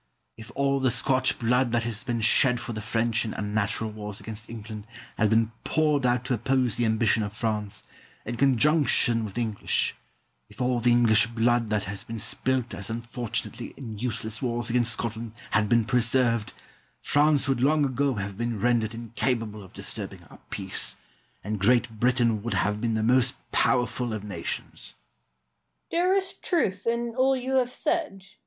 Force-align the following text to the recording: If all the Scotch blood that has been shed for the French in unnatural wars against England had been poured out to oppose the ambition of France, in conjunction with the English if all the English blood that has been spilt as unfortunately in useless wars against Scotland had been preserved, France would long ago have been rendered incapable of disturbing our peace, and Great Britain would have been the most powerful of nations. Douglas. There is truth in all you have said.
If 0.35 0.51
all 0.55 0.79
the 0.79 0.89
Scotch 0.89 1.37
blood 1.37 1.71
that 1.73 1.83
has 1.83 2.03
been 2.03 2.21
shed 2.21 2.59
for 2.59 2.73
the 2.73 2.81
French 2.81 3.23
in 3.23 3.35
unnatural 3.35 3.91
wars 3.91 4.19
against 4.19 4.49
England 4.49 4.87
had 5.15 5.29
been 5.29 5.51
poured 5.63 6.07
out 6.07 6.25
to 6.25 6.33
oppose 6.33 6.75
the 6.75 6.85
ambition 6.85 7.21
of 7.21 7.33
France, 7.33 7.83
in 8.25 8.35
conjunction 8.35 9.23
with 9.23 9.35
the 9.35 9.43
English 9.43 9.93
if 10.49 10.59
all 10.59 10.79
the 10.79 10.89
English 10.89 11.27
blood 11.27 11.69
that 11.69 11.83
has 11.83 12.03
been 12.03 12.17
spilt 12.17 12.73
as 12.73 12.89
unfortunately 12.89 13.75
in 13.77 13.99
useless 13.99 14.41
wars 14.41 14.71
against 14.71 14.93
Scotland 14.93 15.33
had 15.51 15.69
been 15.69 15.85
preserved, 15.85 16.53
France 16.99 17.47
would 17.47 17.61
long 17.61 17.85
ago 17.85 18.15
have 18.15 18.35
been 18.39 18.59
rendered 18.59 18.95
incapable 18.95 19.61
of 19.61 19.71
disturbing 19.71 20.23
our 20.31 20.39
peace, 20.49 20.97
and 21.43 21.59
Great 21.59 21.99
Britain 21.99 22.41
would 22.41 22.55
have 22.55 22.81
been 22.81 22.95
the 22.95 23.03
most 23.03 23.35
powerful 23.51 24.13
of 24.13 24.23
nations. 24.23 24.95
Douglas. 25.91 25.91
There 25.91 26.13
is 26.17 26.33
truth 26.41 26.87
in 26.87 27.13
all 27.15 27.35
you 27.37 27.59
have 27.59 27.69
said. 27.71 28.25